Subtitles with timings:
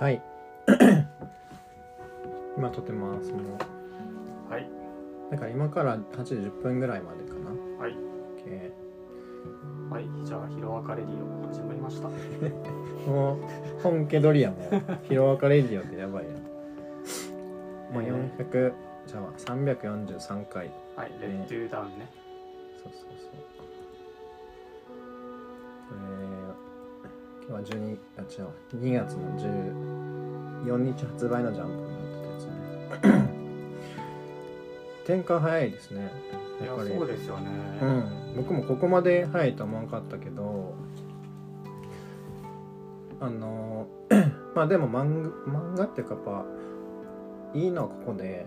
[0.00, 0.20] はい。
[2.56, 3.42] 今撮ってますもう。
[4.52, 4.68] はい。
[5.30, 7.50] だから今から8時10分ぐらいまでかな。
[7.78, 8.72] はい、OK
[9.90, 12.08] はい、じゃあ「ヒロアカレディオ」始まりました。
[13.08, 13.38] もう
[13.82, 14.60] 本家取りやもん
[15.02, 16.30] ヒロアカレディオってやばいな
[17.92, 18.72] まあえー400
[19.06, 20.70] じゃあ343回。
[20.96, 22.23] はい「Let You Down ね」そう
[27.72, 28.84] れ今日は12あ違う。
[28.84, 29.38] 2月の
[30.64, 33.28] 14日発売のジャンプになってたやつね。
[35.06, 36.10] 展開早いですね。
[36.60, 36.90] いややっぱり。
[36.90, 37.50] そうですよね、
[37.82, 38.24] うん。
[38.36, 40.74] 僕もここまで早いとは思わなかったけど
[43.20, 43.86] あの
[44.54, 46.44] まあでも漫画漫画っていうかやっぱ
[47.54, 48.46] いいのはここで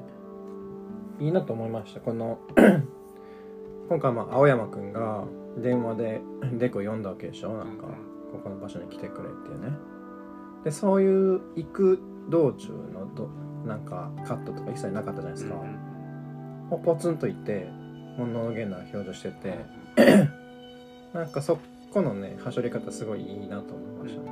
[1.19, 2.01] いいなと思いました。
[2.01, 2.39] この
[3.89, 5.23] 今回まあ青山くんが
[5.57, 6.21] 電話で
[6.53, 7.87] デコ読んだわけでしょなんか
[8.31, 9.77] ここの場所に来てくれっていうね。
[10.63, 13.29] でそういう行く道中のど
[13.65, 16.69] なんかカットとか一切なかったじゃないですか、うんうん。
[16.69, 17.67] もうポツンといって
[18.17, 19.65] 物のげな表情してて、
[21.13, 21.59] なんかそ
[21.91, 24.31] このねはしょり方すごいいいなと思いましたね。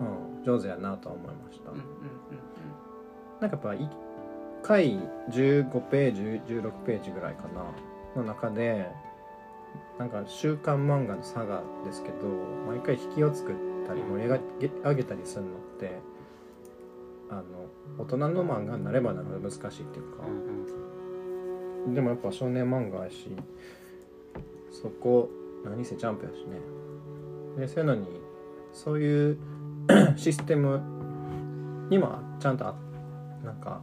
[0.00, 1.84] うん上手やなとは思いました、うんうん
[3.40, 3.88] なんかやっぱ1
[4.62, 6.22] 回15ページ
[6.54, 7.64] 16ページぐらいかな
[8.14, 8.86] の中で
[9.98, 12.14] なんか週刊漫画のサガですけど
[12.66, 13.54] 毎回引きを作っ
[13.86, 15.98] たり盛り上げ上げたりするのって
[17.30, 17.42] あの
[17.98, 20.24] 大人の漫画になればなるほど難しいっていうか、
[21.94, 23.34] でもやっぱ少年漫画やし
[24.70, 25.30] そこ
[25.64, 26.60] 何せジャンプやしね。
[27.58, 28.06] でそういうのに
[28.72, 29.38] そういう
[30.16, 30.80] システム
[31.90, 32.74] にもちゃんとあ
[33.44, 33.80] なんか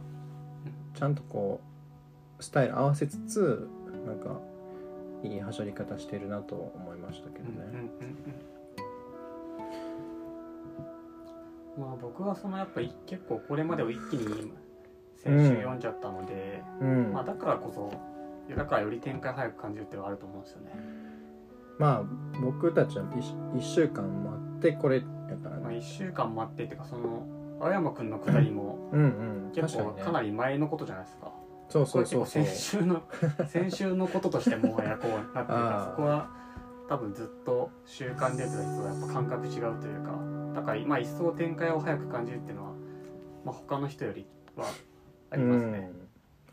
[0.94, 1.60] ちゃんとこ
[2.38, 3.68] うスタイル合わせつつ
[4.06, 4.40] なんか
[5.22, 7.90] いいはしょり方してるなと思いましたけどうんうんうんね
[11.78, 11.82] うん。
[11.82, 14.52] まあ僕はそのやっぱり結構これまでを一気に
[15.16, 17.12] 先週読んじゃったので、うん。
[17.12, 17.92] まあだからこそ
[18.56, 20.72] だからより展開早く感じるっていうのはあると思うんですよね、
[21.78, 22.02] まあ
[22.40, 25.02] 僕たちは 1, 週間待ってこれや
[25.36, 27.26] からまあ、ね1週間待ってっていうかその
[27.60, 29.04] 青山くんのくだりもうんう
[29.48, 29.52] ん。
[29.54, 31.32] 結構かなり前のことじゃないですか
[31.70, 32.26] そうこそうそう。
[32.26, 33.02] 先週の
[33.48, 36.30] 先週のこととしてもはやこうなってるからそこは
[36.88, 40.18] 多分ずっと習慣でやってた人はやっぱ感覚違うというか
[40.54, 42.70] だからまあ一層展開を早く感じるっていうのは、
[43.44, 44.26] まあ、他の人より
[44.56, 44.64] は
[45.30, 45.92] ありますね、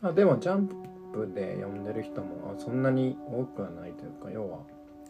[0.02, 0.68] うん、あでもジャン
[1.12, 4.60] プで読んでる人もそんなに多くはないというか要は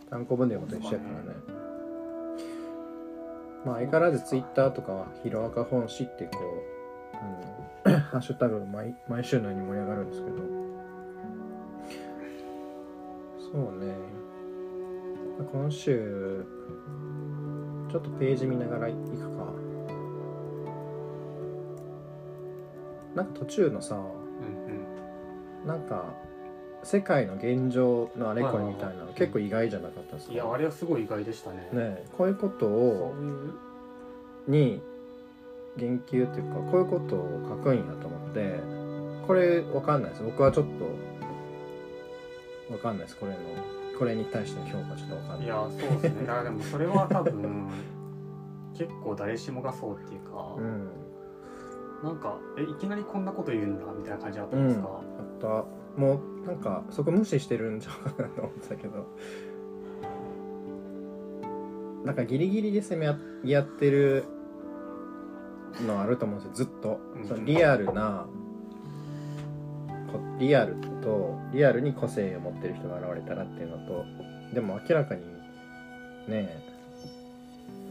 [0.08, 1.58] 単行本で読むと一緒やからね。
[3.66, 6.77] まあ相変わらずツイッターとかは「ヒロアカ本誌」ってこう、
[7.86, 10.36] うん、ハッシュタグ毎毎週のように盛り上がるんですけど。
[13.40, 13.94] そうね。
[15.52, 16.44] 今週
[17.90, 19.46] ちょっとページ見ながら行くか。
[23.14, 24.02] なんか途中のさうん
[25.62, 25.66] うん。
[25.66, 26.12] なんか
[26.82, 30.34] 世界の現状のあれこれみたいなの結構意外じゃなかったですか？
[30.34, 31.56] いやあれはすごい意外でしたね。
[31.56, 32.04] ねえ。
[32.16, 33.14] こういうことを
[34.46, 34.82] に
[35.78, 38.60] 言及っていうかこういうことを書くんやと思って
[39.26, 40.22] これわかんないです。
[40.22, 40.66] 僕はちょっ
[42.68, 43.16] とわかんないです。
[43.16, 43.38] これの
[43.98, 45.46] これに対しての評価ちょっとわかんない。
[45.46, 46.26] いやそうですね。
[46.26, 47.68] だからでもそれは多分
[48.76, 50.88] 結構誰しもがそうっていうか、うん。
[52.02, 56.00] なんかえいきなりこんなこと言うんだみたいな感じだったんですか、あった。
[56.00, 59.06] もうなんかそこ無視してるんじゃうかなと思ってたけど。
[62.04, 64.24] なんかギリギリで攻め合ってる
[65.86, 66.66] のあると思うんですよ。
[66.66, 67.00] ずっと、
[67.44, 68.26] リアルな
[70.12, 74.04] こリアルとリアルに個性を持ってる人が現れたらっていうのと
[74.54, 75.22] でも明らかに
[76.26, 76.62] ね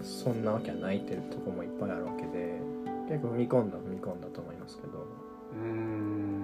[0.03, 2.59] そんなわけはないっていうとこもいっぱいあるわけで
[3.09, 4.99] 結構踏み込んだ踏み込んだと思いますけど。
[4.99, 6.37] うーん。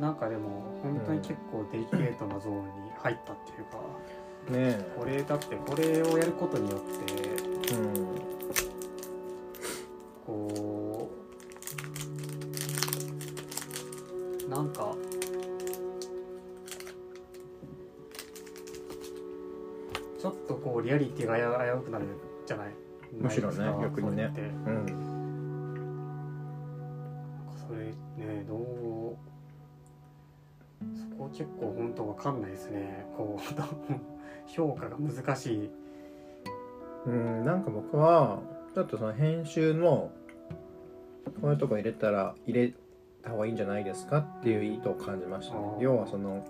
[0.00, 2.62] なんかでも本当に結構デリケートなゾーンに
[2.98, 3.80] 入ったっていうか、
[4.48, 6.86] ねこれだってこれをやることによって
[7.72, 8.27] えうん
[21.88, 22.06] くなる
[22.46, 22.68] じゃない？
[23.12, 24.30] むしろね逆にね。
[24.34, 24.54] それって。
[24.66, 24.86] うん。
[27.68, 27.86] それ
[28.24, 29.16] ねどう？
[30.94, 33.06] そこ結構本当わかんないですね。
[33.16, 33.42] こう
[34.50, 35.70] 評価が難しい。
[37.06, 38.40] うん、なんか僕は
[38.74, 40.10] ちょっとその編集の
[41.40, 42.74] こういうとこ入れたら入れ
[43.22, 46.44] た方がいいんじゃないですかっていう意図を感じましたね要はその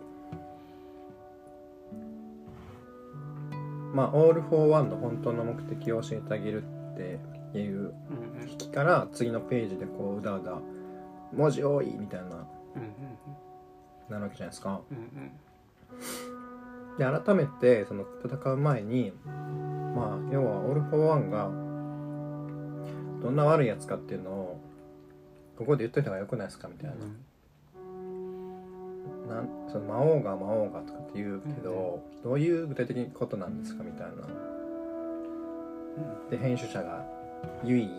[3.99, 6.67] まあオール・フォー・ワンの本当の目的を教えてあげるっ
[7.49, 7.95] っていう
[8.47, 10.59] 引きから次のページでこううだうだ
[11.33, 12.27] 文字多いみたいな
[14.11, 14.81] なるわけじゃないですか。
[16.99, 21.50] で改めてその戦う前にまあ要はオール・フォー・ワンが
[23.23, 24.61] どんな悪いやつかっていうのを
[25.56, 26.97] ここで言っといた方がよくないですかみたいな。
[29.38, 34.12] なんその魔王が魔王がとかって言うけど、どういう具体的なことなんですかみたいな。
[36.31, 37.05] で編集者が
[37.64, 37.90] 「ゆい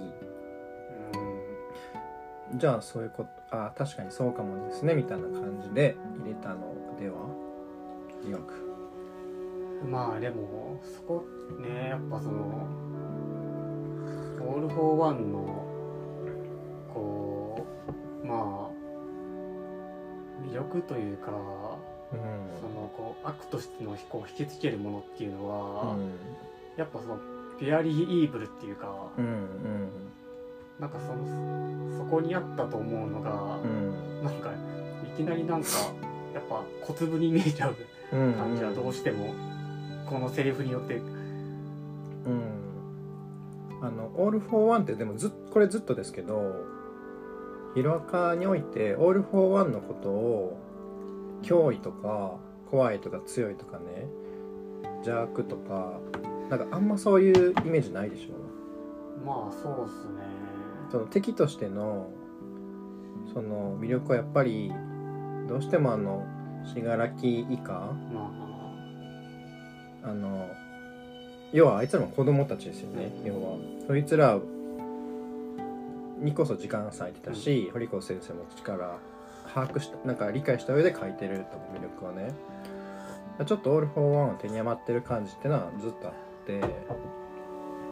[2.56, 7.16] じゃあそういうことあ確かにそうかもですね」みたいな感じで入れたのでは？
[8.24, 8.54] 疑惑
[9.84, 11.26] うんまあでもそこ
[11.60, 12.68] ねやっぱその
[14.42, 15.59] オール・フォー・ワンの
[20.48, 21.32] 魅力というか
[22.12, 22.16] う
[22.60, 26.12] そのこう悪としてのこう引きつけるものっていうのは、ん。
[26.78, 27.20] やっぱその
[27.60, 29.90] purely evil っていうか、うんうん。
[30.80, 34.24] なんかそのそこにあったと思うのが、うん。
[34.24, 35.70] なんかいきなりなんか
[36.34, 37.76] やっぱ小粒に見えちゃう
[38.12, 39.34] うん感じはどうしても、
[40.10, 40.96] このセリフによって。
[40.96, 42.60] うん。
[43.82, 46.54] あの「オール・フォー・ワン」ってでもずっこれずっとですけど
[47.76, 50.58] ヒロアカにおいてオール・フォー・ワンのことを
[51.44, 52.36] 脅威とか
[52.70, 54.08] 怖いとか強いとかね
[54.98, 56.00] 邪悪とか
[56.50, 59.26] なんかあんまそういうイメージないでしょ？
[59.26, 60.24] まあそうっすね。
[60.92, 62.10] その敵としての
[63.34, 64.74] その魅力はやっぱり
[65.48, 66.26] どうしてもあの
[66.66, 67.72] 死柄木以下
[68.14, 68.32] ま
[70.04, 70.10] あ。
[70.10, 70.50] あの
[71.52, 73.58] 要はあいつらも子供たちですよね要は。
[73.88, 74.40] そいつら
[76.20, 79.00] にこそ時間割いてたし、堀越先生も力
[79.54, 82.34] 把握したなんか理解した上で書いてると魅力はね。
[83.46, 86.14] ちょっと「オール・フォー・ワン」を手に余ってる感じってのはずっとあっ
[86.46, 86.60] て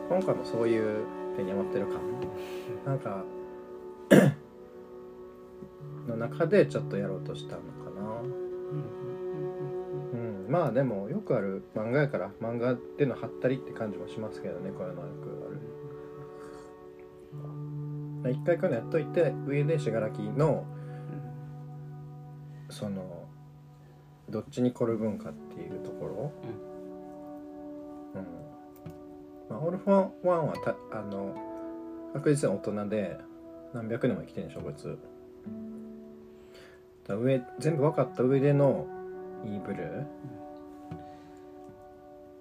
[0.09, 1.05] 今回もそういう
[1.37, 2.01] 手に余ってる感。
[2.85, 3.23] なんか
[6.07, 8.01] の中でちょっとやろうとしたのかな。
[8.21, 8.27] うん
[10.13, 15.46] うんうん、まあでもよくある漫画やから漫画でのハったりって感じもしますけどねこういうのはよく
[18.29, 20.65] 一回こういうのやっといて上で信楽の
[22.69, 23.27] その
[24.29, 26.33] どっちに転ぶんかっていうところ。
[28.15, 28.21] うん、
[29.49, 31.35] まあオールフォンワンはたあの
[32.13, 33.17] 確実に大人で
[33.73, 34.97] 何百年も生きてるんでしょこいつ。
[37.07, 38.85] だ上全部分かった上での
[39.45, 40.05] イーブル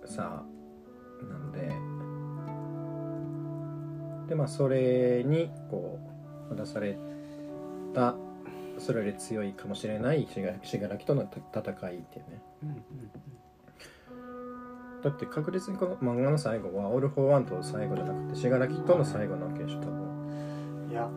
[0.04, 1.72] さあなんで
[4.28, 5.98] でまあそれにこ
[6.50, 6.96] う渡され
[7.94, 8.14] た
[8.78, 10.28] それより強いかもしれない
[10.62, 12.42] 死柄木とのた戦いっていうね。
[12.62, 12.76] うんうん
[15.02, 19.92] だって確実にこの漫画の最後はオール・フォー・ワンと最後じゃなくて死柄木との最後なわけでしょ多分。
[20.86, 21.08] うんいや。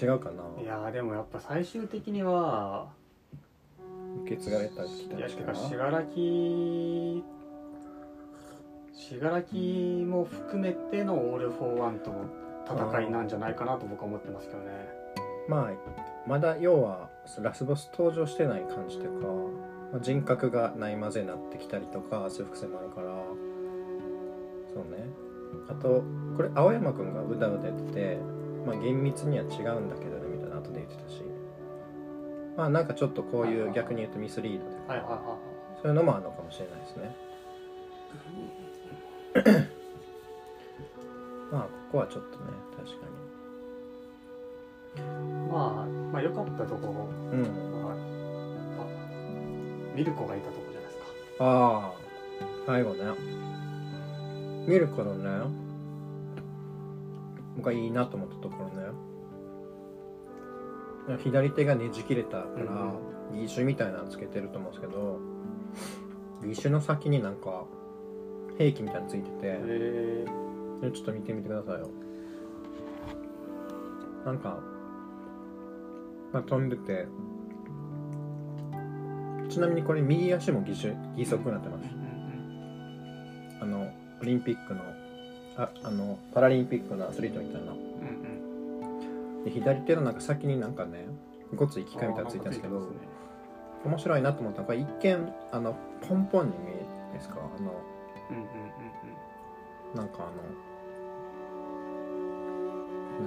[0.00, 0.42] 違うかな。
[0.60, 2.88] いやでもやっぱ最終的には
[4.24, 6.12] 受け継がれたきたいやてか力死柄木
[9.12, 12.26] 死柄木も含めてのオール・フォー・ワンとの
[12.66, 14.88] 戦いなんじゃないかなと僕は思ってますけどね。
[15.48, 17.08] まあまだ要は
[17.40, 19.10] ラスボス登場してない感じとか、
[19.92, 23.08] まあ人格がないまぜになってきたりとかそういう伏線もあるから。
[24.72, 25.06] そうね。
[25.68, 26.02] あと
[26.36, 28.18] これ青山くんがうだうだ言ってて、
[28.66, 31.22] まあ、厳密には違うんだけどねみたいな後で言ってたし。
[32.56, 35.52] まあなんかちょっとこういう逆に言うとミスリードではいはいはいはい。
[35.82, 37.14] そういうのもあるのかもしれないですね
[41.52, 42.44] まあここはちょっとね
[42.76, 43.06] 確か
[45.50, 46.92] まあまあ良かったところ
[47.36, 47.52] にうん。
[47.84, 47.94] はあ
[49.96, 51.04] ミルコがいたところじゃないですか。
[51.40, 51.92] ああ
[52.66, 53.04] 最後ね。
[54.66, 55.28] ミルコのね
[57.56, 58.86] 僕がいいなと思ったところね。
[61.18, 62.92] 左手がねじ切れたから
[63.34, 65.18] 義手みたいなのつけてると思うんですけど
[66.46, 67.64] 義手の先になんか
[68.58, 69.36] 兵器みたいなのついてて。
[69.42, 70.24] へ
[70.80, 71.90] それちょっと見てみてくださいよ。
[74.24, 74.58] なんか
[76.32, 77.06] まあ飛んでて。
[79.48, 81.84] ちなみにこれ右足も義手義足になってます。
[83.60, 84.80] あのオリンピックの
[85.56, 87.74] ああのパラリンピックのアスリートみたいな。
[89.44, 91.06] で左手のなんか先になんかね
[91.54, 92.88] ごつい機械みたいなのついてるんですけど
[93.84, 95.76] 面白いなと思ったのがこれ一見あの
[96.08, 96.78] ポンポンに見える
[97.12, 97.36] ですか？
[97.40, 97.72] あの
[98.40, 98.74] ますね
[99.94, 100.04] うんうん。
[100.04, 100.42] なんかあの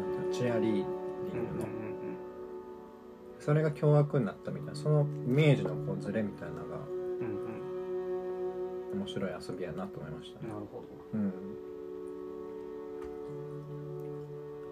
[0.02, 1.00] なんていうのチェアリーディングの、うん
[1.42, 2.18] うんうんうん。
[3.40, 6.80] それが凶悪になったみたいなそのイメージのこうズレみたいなのがう
[7.24, 7.46] ん
[8.94, 10.48] うん面白い遊びやなと思いましたね。
[10.48, 10.84] なるほど。
[11.14, 11.34] うん。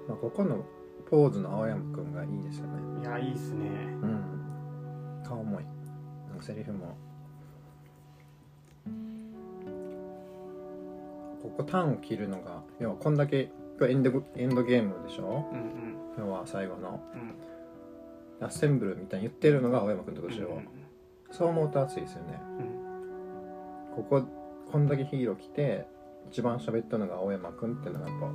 [0.07, 0.65] まあ、ここの
[1.09, 3.01] ポーズの青山くんがいいですよね。
[3.01, 3.67] いやいいっすね。
[4.01, 5.23] うん。
[5.23, 5.63] 顔重い
[6.29, 6.97] なんかセリフも
[11.57, 13.49] ここターンを切るのが要はこんだけ
[13.81, 15.49] エンドエンドゲームでしょ？
[15.51, 15.95] うんうん。
[16.17, 17.01] 要は最後の。
[17.13, 18.45] うん。
[18.45, 20.67] アッセンブルみたいに言ってるのが青山くんってことでしょ、うん。
[21.31, 22.41] そう思うと熱いですよね。
[22.59, 24.03] うん。
[24.03, 24.23] ここ
[24.71, 25.85] こんだけヒーロー来て
[26.31, 28.33] 一番喋ったのが青山くんっていうのがやっぱいい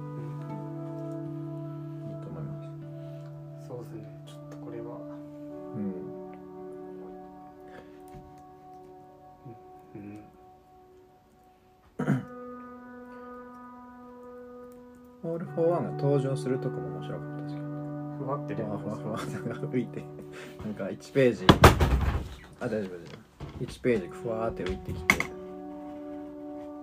[16.39, 17.67] するとこも面白かったですけど。
[18.19, 20.05] ふわってふわふわふわなんか浮いて。
[20.65, 21.45] なんか1ページ。
[22.61, 22.97] あ大丈夫大丈
[23.61, 23.65] 夫。
[23.65, 25.17] 1ページふわーって浮いてきて。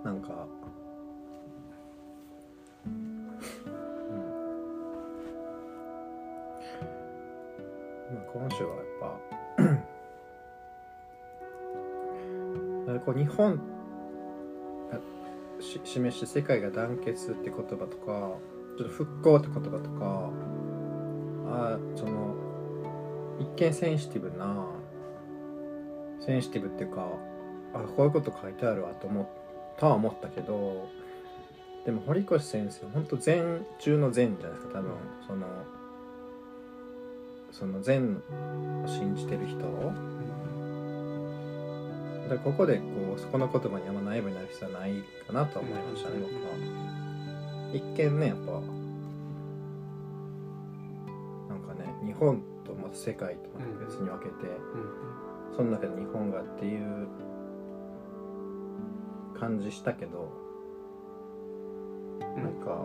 [0.04, 0.46] なんか。
[2.84, 3.26] うん。
[8.14, 9.16] まあ今週はやっぱ。
[13.04, 13.60] こう日本。
[14.90, 14.98] が
[15.60, 18.36] し示して世界が団結って言葉とか
[18.76, 20.30] ちょっと復興って言葉とか
[21.48, 22.34] あその
[23.40, 24.66] 一見センシティブな
[26.20, 27.06] センシティブっていうか
[27.74, 29.26] あこういうこと書いてあるわと思っ
[29.78, 30.88] たは思ったけど
[31.84, 34.90] でも堀越先生本当禅中の禅じゃないですか多分。
[35.26, 35.46] その
[37.52, 38.22] その禅
[38.84, 39.66] を信じてる人だ
[42.28, 47.05] からここでこうそこの言葉にあんま内部になる必要はないかなとは思いましたね僕は
[47.76, 48.58] 一見ねやっぱな
[51.56, 53.50] んかね日本とまた世界と
[53.84, 54.78] 別に分けて、う
[55.12, 55.16] ん
[55.56, 57.08] その中で日本がっていう
[59.38, 60.30] 感じしたけど
[62.20, 62.42] うん。
[62.42, 62.84] なんか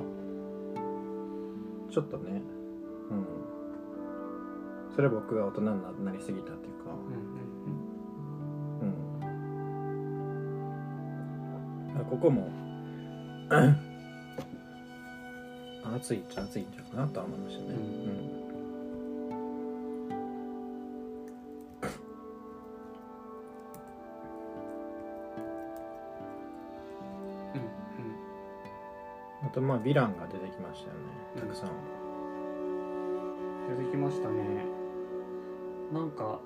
[1.89, 2.41] ちょっとね
[3.09, 3.25] うん。
[4.95, 6.91] それは僕が大人になりすぎたっていうか
[8.81, 8.91] うんう
[11.95, 12.49] んあここも
[15.95, 18.31] 暑いっちゃ暑いんちゃうかなとは思いましたね、うん。
[29.43, 31.01] あとまあヴィランが出てきましたよね
[31.35, 31.69] たくさん。
[33.77, 34.65] 出てきましたね。
[35.93, 36.39] なんか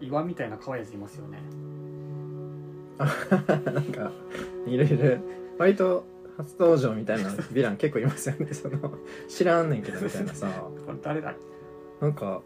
[0.00, 1.38] 岩みたいな可愛いやついますよね。
[3.00, 4.12] なんか
[4.66, 5.18] いろいろ
[5.58, 6.04] 割と
[6.42, 8.52] 初登場みたいなヴィラン結構いますよね。
[8.54, 8.78] その
[9.28, 10.48] 知らんねんけどみたいなさ。
[10.86, 11.34] これ誰だ？
[12.00, 12.40] なんか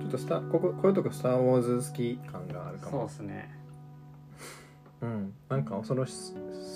[0.00, 3.58] ちょっとスタこここういうとこ「スター・ウォーズ」好き感があるかそうもですね。
[5.00, 5.32] うん。
[5.48, 6.12] なんか恐ろし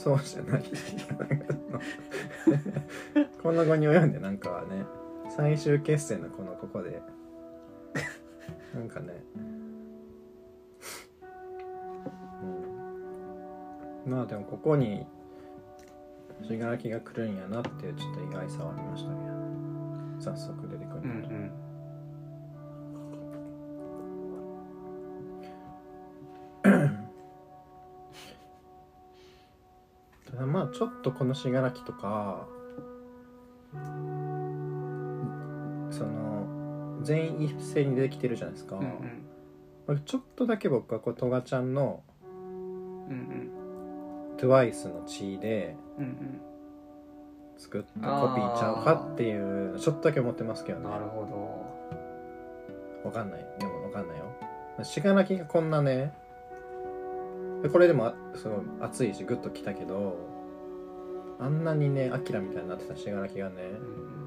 [0.03, 0.65] そうじゃない。
[3.43, 4.85] この後に及んでなんかね
[5.29, 6.43] 最終決戦のこ
[14.07, 15.05] まあでもここに
[16.47, 21.51] 信楽が来るんやなっていうちょっと意外さはありましたけど早速出てくるうんうん。
[30.31, 32.47] ただまあちょっとこの信楽とか
[35.91, 38.91] その全員一斉に出てきてるじゃないですか、うんうん。
[39.87, 43.56] まあちょっとだけ僕はこうトガちゃんのうんトゥ
[44.45, 46.40] ワイスの血でうんうん。
[47.59, 50.90] 作ったコピーちゃうかっていうちょっとだけ思ってますけどね。
[50.90, 51.26] なるほ
[53.02, 53.09] ど。
[53.09, 53.47] わかんない。
[53.59, 54.25] でもわかんないよ。
[54.83, 56.12] 信楽がこんなね。
[57.62, 60.19] でこれでもあすごい熱いしグッときたけど
[61.40, 63.62] あんなにねアキラみたいになってた信楽がね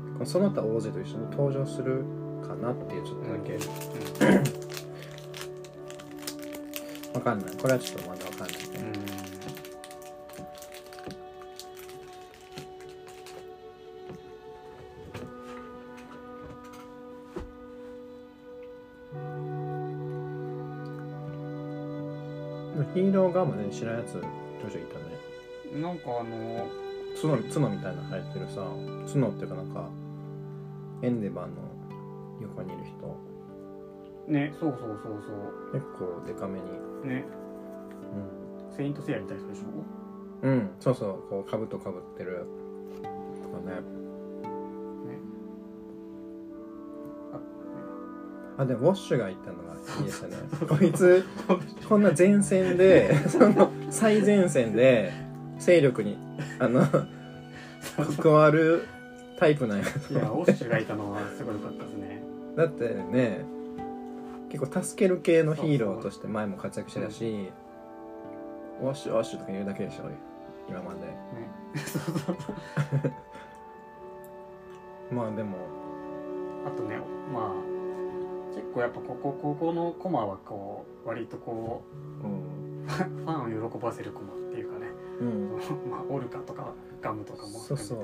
[0.08, 0.13] うん。
[0.13, 2.04] このその他大勢と一緒に登場する
[2.42, 3.60] かなっていうちょっとだけ。
[7.13, 7.56] わかんない。
[7.58, 8.50] これはちょっとまだわかんない
[8.84, 9.09] うん
[22.94, 24.24] ヒーロー側もね知らんやつちょい
[24.72, 25.06] ちょいいたね。
[25.74, 26.68] うんなんかあの
[27.22, 28.62] 角角みたいなの生えてるさ
[29.12, 29.90] 角っていうかなんか
[31.02, 31.52] エンデバーの
[32.42, 33.18] 横にいる人。
[34.32, 35.22] ねそうそうそう
[35.72, 36.66] そ結構デカめに。
[37.04, 37.26] うね
[38.76, 39.66] セイントセイヤみたいな人でしょ？
[40.44, 41.30] うん、うん、そうそう。
[41.30, 42.46] こう兜かぶってる。
[43.02, 43.76] とかね。
[43.76, 43.82] ね。
[48.58, 50.38] あでもウォッシュがいたのがいいですよね。
[50.68, 51.26] こいつ
[51.89, 55.12] こんな前線で その最前線で
[55.58, 56.19] 勢力に
[56.60, 56.86] あの
[58.22, 58.86] 関わる
[59.39, 59.84] タイプなんや。
[59.84, 62.22] いやオッシュがいたのはすごい良かったですね。
[62.55, 63.43] だってね
[64.50, 67.50] 結構助ける系のヒーローとして前も活躍してたし
[68.84, 70.03] 「ウォッシュウォッシュ」とか言うだけでしょ
[70.69, 71.00] 今まで。
[71.00, 71.08] ね。
[71.75, 72.55] そうそうそう。
[75.15, 75.58] まあでも。
[76.67, 77.00] あとね
[77.34, 77.79] まあ
[78.56, 81.84] 結構やっぱここ高校のコマはこう割とこ
[82.24, 82.84] うん。
[82.86, 84.88] うファンを喜ばせるコマっていうかね。
[85.22, 85.51] うん。
[85.89, 88.00] まあオルカとかガムとかもそうそう。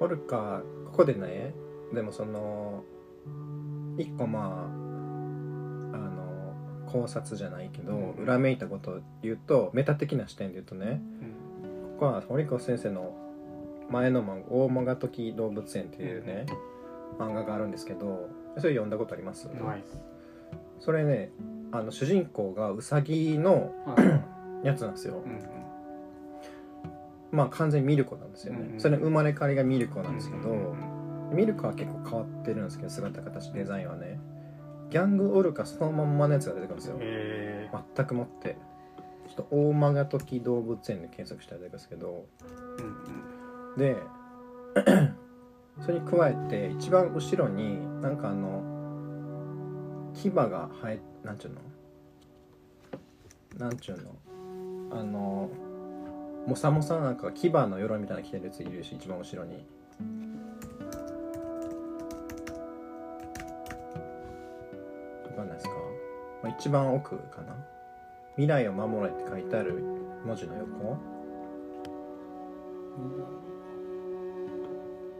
[0.00, 1.54] オルカここでね
[1.92, 2.84] でもその
[3.98, 4.70] 一個ま
[5.92, 6.54] ああの
[6.90, 8.22] 考察じゃないけどうん。
[8.22, 11.02] 裏めいたことを言うとメタ的な視点で言うとね
[11.62, 11.92] うん。
[11.98, 13.12] ここは堀越先生の
[13.90, 16.46] 前の漫画「大間が時動物園」っていうね
[17.20, 19.48] 漫画があるんですけどそれ読んだことあります？
[20.78, 21.30] それね
[21.72, 24.24] あの主人公がウサギのはい。
[24.66, 25.22] やつなんですよ。
[25.24, 25.40] うんうん。
[27.32, 30.74] まあ完全にミルコなんですよね、うんうんそれの生まれ変わりがミルコなんですけど、
[31.32, 34.20] ミルコは結構変わってるんですけど姿形デザインはね。
[34.90, 36.96] ギャングオルカそのまんまのやつが出てくるんですよ。
[37.00, 38.58] え全くもって。
[39.28, 42.26] ちょっと大間が時動物園で検索したら出てくるんですけど。
[42.40, 42.96] ーうん
[43.72, 43.78] うん。
[43.78, 43.96] で
[45.80, 48.62] それに加えて一番後ろになんかあの
[50.14, 51.60] 牙が生えなんちゅうの？
[53.58, 54.14] なんちゅうの？
[54.92, 55.48] あの
[56.46, 59.64] もさもさなんか牙の鎧みたいな着てるやついるし一番後ろに。
[65.24, 65.74] わかんないですか、
[66.42, 67.56] まあ、一番奥かな？
[68.36, 69.82] 未来を守れって書いてある
[70.26, 70.98] 文字の横。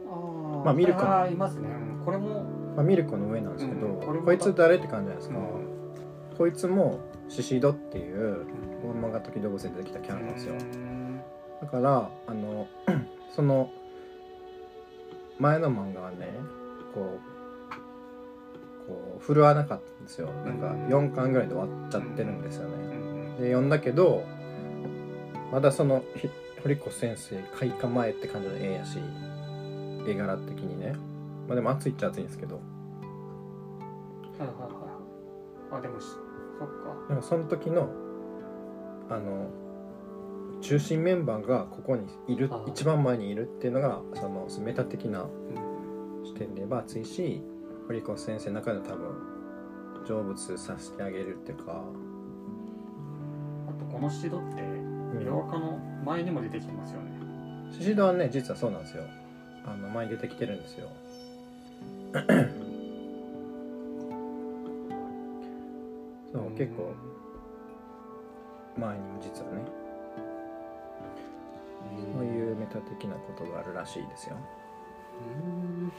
[0.07, 0.50] あー。
[0.63, 2.43] まあミルクあーいますね、うんこれも、
[2.75, 3.99] まあ、ミルコの上なんですけど、うん。
[3.99, 6.37] ここいつ誰って感じじゃないですか、うん。
[6.37, 8.45] こいつもシシドっていう
[8.83, 11.21] 大間が時動物園で出てきたキャラなんですよ、うん。
[11.61, 12.67] だからあの
[13.35, 13.69] その
[15.39, 16.27] 前の漫画はね
[16.93, 20.29] こうこう振るわなかったんですよ。
[20.45, 23.37] なんか4巻ぐらいで終わっちゃってるんですよね、うん。
[23.37, 24.23] で読んだけど
[25.51, 26.29] まだそのひ
[26.63, 28.97] 堀越先生開花前って感じの絵やし
[30.07, 30.95] 絵柄的にね。
[31.47, 32.55] まあでも熱いっちゃ熱いんですけど。
[32.55, 35.79] はいはいはいはい。
[35.79, 36.05] あでもし
[36.59, 36.95] そっか。
[37.09, 37.89] なんかその時の
[39.09, 39.49] あの
[40.61, 45.31] 中心メンバーがここにいる一番前にいるっていうのがそのメタ的なうん。
[46.23, 47.41] 視点で言えば熱いし
[47.87, 49.09] 堀越先生の中で多分
[50.07, 51.83] 成仏させてあげるっていうか、
[53.67, 55.21] あとこのシドってうん。
[55.21, 57.11] 色赤の前にも出てきてますよね。
[57.71, 59.03] シシドはね実はそうなんですよ
[59.65, 60.89] あの前に出てきてるんですよ。
[66.33, 66.93] そう結構
[68.77, 69.63] 前にも実はね
[72.13, 74.37] そういうメタ的なことがあるらしいですよ。
[75.21, 75.45] う
[75.85, 75.91] ん。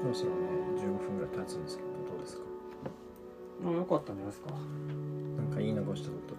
[0.00, 0.36] そろそろね
[0.76, 2.42] 15分ぐらい経つんですけどどうですか？
[3.66, 4.50] あよかったんじゃないですか。
[4.50, 6.34] なんか言い残したこと。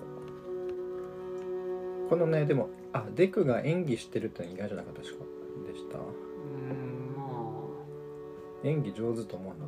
[2.10, 5.18] このねでもあデクが演技してるってのは意外じゃなかったでしか？
[5.72, 5.98] でした？
[5.98, 7.24] うんま
[8.64, 9.68] 演技上手と思うんだ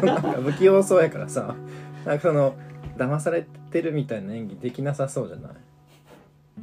[0.00, 0.22] となん。
[0.22, 1.54] か 不器用そうやからさ。
[2.04, 2.54] なんかその
[2.98, 5.52] 騙されてるみたいな演技できなさそうじゃない？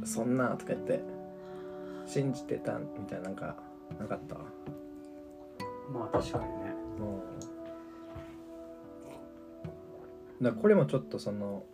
[0.06, 1.00] そんなとか言って
[2.06, 3.56] 信じてたみたいななんか
[3.98, 4.36] なかった？
[4.36, 4.38] あ
[5.92, 6.50] まあ確かにね。
[6.98, 7.22] も
[10.40, 11.64] うだからこれもちょっとその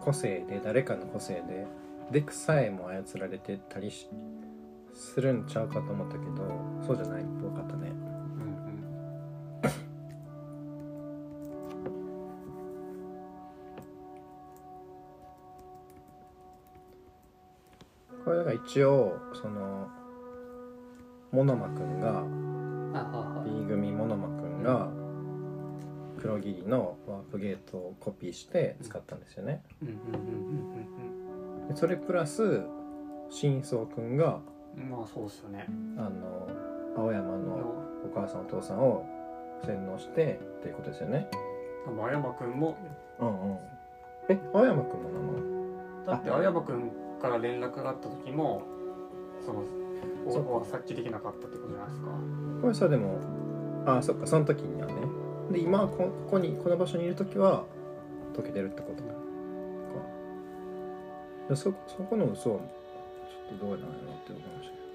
[0.00, 1.66] 個性で誰かの個性で
[2.10, 4.08] デクさえも操られてたりし
[4.94, 7.22] するんちゃうかと思ったけどそうじゃない？
[7.22, 7.92] っぽかったね。
[18.24, 19.88] これだから一応その
[21.32, 22.24] モノマくんが
[22.98, 24.88] あはは B 組モノマくんが
[26.20, 29.62] 黒霧のワープゲートをコピーして使ったんですよね。
[29.82, 30.14] うんうんうんう
[30.64, 31.07] んで
[31.74, 32.62] それプラス
[33.30, 34.40] 真相くんが
[34.76, 35.66] まあそうですよね。
[35.96, 36.48] あの
[36.96, 37.54] 青山の
[38.04, 39.04] お母さんお父さんを
[39.64, 41.28] 洗脳してっていうことですよね。
[41.84, 42.76] 多分青山くんも。
[43.20, 43.58] うんうん。
[44.28, 45.38] え青山くんもなの
[46.06, 48.62] だって青山くんから連絡があった時も
[49.44, 49.64] その
[50.28, 52.08] そ応募は察知できなかったってことじゃないですか。
[52.62, 53.18] これさでも
[53.86, 54.94] あそっかその時にはね。
[55.50, 57.64] で今こここにこの場所にいる時は
[58.34, 59.10] 解けてるってことか
[61.48, 64.88] でそそこの嘘はちょっとどうなんやろって思いましたけど。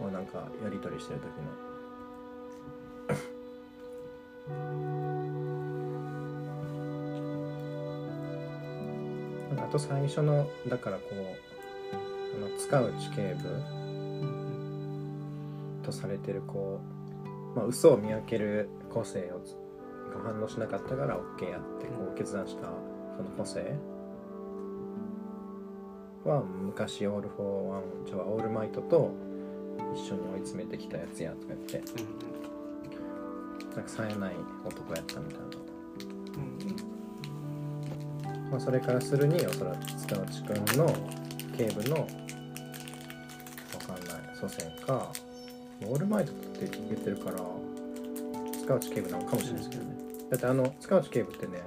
[0.00, 1.74] まあなんかやり取りしてる時の。
[9.56, 11.14] あと最初のだからこう
[12.36, 13.62] あの塚内警部
[15.82, 16.80] とされてるこ
[17.54, 19.40] う、まあ、嘘を見分ける個性を
[20.14, 22.68] が反応しなかったから OK やってこう決断した
[23.16, 23.93] その個性。
[26.24, 29.10] は昔オール・フォー・ワンじゃあオールマイトと
[29.94, 34.34] 一緒に追い詰めてきたやつやとか言ってうんなんか冴えない
[34.64, 35.44] 男やったみたいな、
[38.36, 40.86] うんまあ、それからするにおそらく塚内くんの
[41.56, 42.06] 警部のわ
[43.86, 45.12] かんない祖先か
[45.82, 47.40] オールマイトって言ってるから
[48.60, 49.96] 塚内警部なのかもしれないですけどね。
[50.30, 51.62] だってあの塚内警部ってね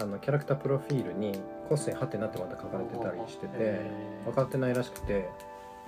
[0.00, 3.80] あのキャラクタープロフィールに個性ハテナってまた書かれてたりしてて
[4.24, 5.28] 分かってないらしくて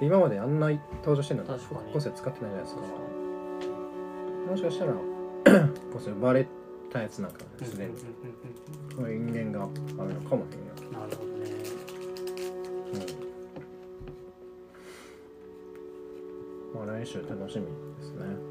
[0.00, 0.70] で今まであんな
[1.02, 1.60] 登場してるのに
[1.92, 2.80] 個性使ってないじゃないですか。
[4.50, 4.92] もしかしたら
[5.92, 6.46] 個性バレ
[6.92, 8.06] たやつなんかもしれんうんうんうん
[8.90, 9.68] うんそういう因縁があ
[10.04, 11.50] るのかもしれんよ、うんなるほどね。
[16.74, 18.45] うん、まあ来週楽しみですね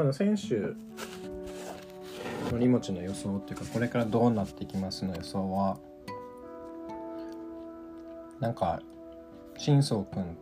[0.00, 0.74] まだ先週
[2.50, 5.76] のりもちの予想っていうかこれからどうなっていきますの予想は
[8.40, 8.80] なんか
[9.58, 10.38] 新宗くん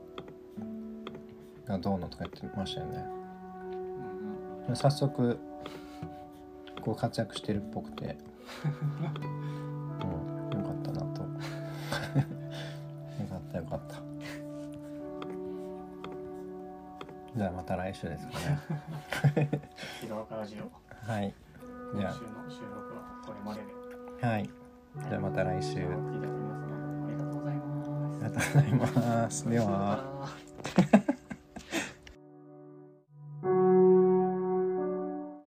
[1.67, 3.05] がどうのとか言ってましたよね。
[4.75, 5.41] 早速
[6.81, 8.17] こう活躍してるっぽくて。
[10.53, 11.23] うんよかったなと。
[11.27, 11.29] よ
[13.29, 14.08] かったよかった
[17.39, 18.59] じゃあまた来週ですかね。
[20.29, 21.33] ラジオはい。
[21.95, 23.67] 今じゃ週の収録はこれまでで。
[24.23, 24.51] あはい。
[25.09, 25.77] じゃあまた来週。
[25.77, 28.59] ありがとうございます。
[28.59, 29.49] ありがとうございます。
[29.49, 30.48] では